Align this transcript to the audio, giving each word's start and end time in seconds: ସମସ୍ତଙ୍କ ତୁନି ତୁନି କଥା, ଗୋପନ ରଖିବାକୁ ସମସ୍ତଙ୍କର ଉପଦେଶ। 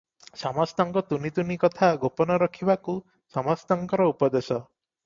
ସମସ୍ତଙ୍କ 0.43 1.03
ତୁନି 1.09 1.31
ତୁନି 1.35 1.57
କଥା, 1.65 1.91
ଗୋପନ 2.05 2.39
ରଖିବାକୁ 2.45 2.97
ସମସ୍ତଙ୍କର 3.39 4.11
ଉପଦେଶ। 4.17 4.63